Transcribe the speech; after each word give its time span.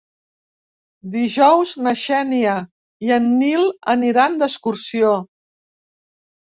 Dijous 1.15 1.73
na 1.89 1.93
Xènia 2.05 2.57
i 3.09 3.15
en 3.19 3.31
Nil 3.45 3.69
aniran 3.97 4.43
d'excursió. 4.43 5.17